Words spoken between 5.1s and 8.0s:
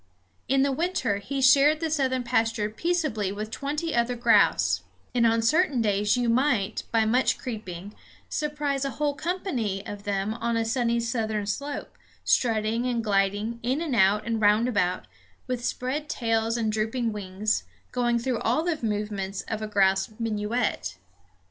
and on certain days you might, by much creeping,